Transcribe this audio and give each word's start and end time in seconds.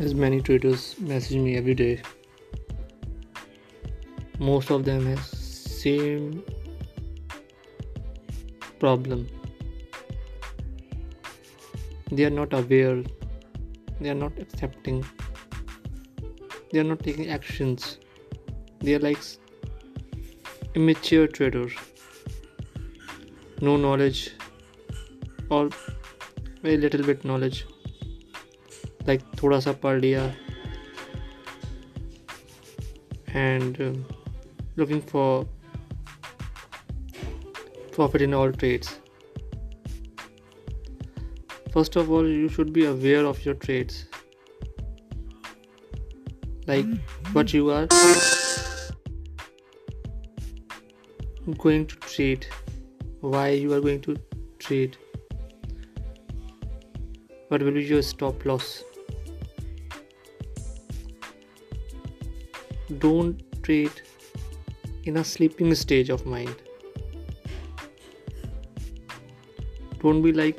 as 0.00 0.14
many 0.14 0.40
traders 0.40 0.98
message 0.98 1.36
me 1.36 1.56
every 1.58 1.74
day. 1.74 2.00
Most 4.38 4.70
of 4.70 4.84
them 4.86 5.04
has 5.04 5.26
same 5.26 6.42
problem. 8.78 9.26
They 12.10 12.24
are 12.24 12.30
not 12.30 12.54
aware. 12.54 13.02
They 14.00 14.08
are 14.08 14.14
not 14.14 14.38
accepting. 14.38 15.04
They 16.72 16.78
are 16.78 16.88
not 16.92 17.00
taking 17.00 17.28
actions. 17.28 17.98
They 18.80 18.94
are 18.94 19.00
like 19.00 19.18
immature 20.74 21.26
traders. 21.26 21.72
No 23.60 23.76
knowledge. 23.76 24.30
Or 25.50 25.68
very 26.62 26.78
little 26.78 27.04
bit 27.04 27.22
knowledge 27.22 27.66
like 29.07 29.23
थोड़ा 29.43 29.59
सा 29.59 29.71
पढ़ 29.83 29.99
लिया 30.01 30.33
and 33.35 33.79
um, 33.81 34.05
looking 34.77 35.01
for 35.01 35.45
profit 37.95 38.21
in 38.21 38.33
all 38.33 38.51
trades 38.51 38.99
first 41.73 41.97
of 41.97 42.09
all 42.09 42.27
you 42.27 42.47
should 42.47 42.71
be 42.71 42.85
aware 42.85 43.25
of 43.25 43.43
your 43.45 43.55
trades 43.55 44.05
like 46.67 46.85
what 47.33 47.53
you 47.53 47.69
are 47.69 47.87
going 51.65 51.85
to 51.85 51.95
trade 52.07 52.47
why 53.19 53.49
you 53.49 53.73
are 53.73 53.81
going 53.81 54.01
to 54.01 54.17
trade 54.59 54.97
what 57.49 57.61
will 57.61 57.71
be 57.71 57.83
your 57.83 58.01
stop 58.01 58.45
loss 58.45 58.83
Don't 62.92 63.42
treat 63.64 63.90
in 65.08 65.16
a 65.16 65.22
sleeping 65.22 65.72
stage 65.72 66.10
of 66.10 66.28
mind 66.28 66.54
don't 70.02 70.22
be 70.24 70.32
like 70.32 70.56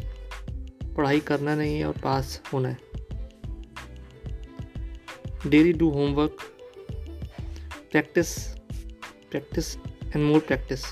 पढ़ाई 0.97 1.19
करना 1.19 1.55
नहीं 1.55 1.77
है 1.77 1.85
और 1.85 1.97
पास 1.97 2.41
होना 2.53 2.69
है। 2.69 2.77
Daily 5.47 5.73
do 5.73 5.89
homework 5.89 6.37
practice 7.91 8.37
practice 9.31 9.75
and 9.77 10.17
more 10.17 10.39
practice 10.39 10.85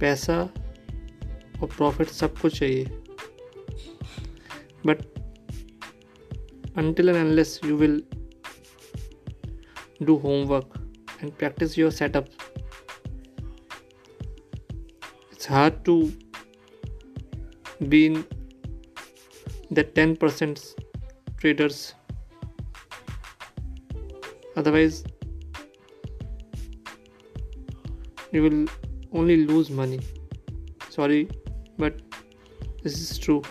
पैसा 0.00 0.38
और 1.62 1.66
profit 1.66 2.08
सब 2.08 2.38
कुछ 2.38 2.58
चाहिए। 2.58 2.84
But 4.86 5.02
until 6.76 7.08
and 7.08 7.16
unless 7.16 7.60
you 7.64 7.76
will 7.76 8.02
do 10.04 10.18
homework 10.18 10.78
and 11.20 11.36
practice 11.36 11.76
your 11.76 11.90
setup. 11.90 12.28
It's 15.32 15.46
hard 15.46 15.84
to 15.84 16.12
be 17.88 18.06
in 18.06 18.26
the 19.70 19.84
10% 19.84 20.74
traders. 21.38 21.94
Otherwise 24.56 25.04
you 28.32 28.42
will 28.42 28.66
only 29.12 29.44
lose 29.46 29.70
money. 29.70 30.00
Sorry 30.90 31.28
but 31.76 32.00
this 32.82 33.00
is 33.00 33.18
true. 33.18 33.42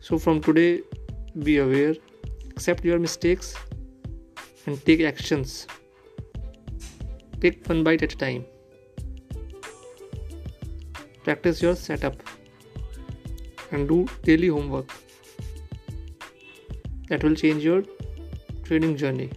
So 0.00 0.18
from 0.18 0.40
today 0.40 0.82
be 1.42 1.58
aware. 1.58 1.94
Accept 2.50 2.84
your 2.84 2.98
mistakes 2.98 3.56
and 4.66 4.84
take 4.84 5.00
actions. 5.02 5.66
Take 7.40 7.66
one 7.68 7.84
bite 7.84 8.02
at 8.02 8.12
a 8.12 8.16
time. 8.16 8.44
Practice 11.22 11.62
your 11.62 11.76
setup 11.76 12.16
and 13.70 13.88
do 13.88 14.06
daily 14.22 14.48
homework. 14.48 14.88
That 17.08 17.22
will 17.22 17.34
change 17.34 17.64
your 17.64 17.82
trading 18.64 18.96
journey 18.96 19.30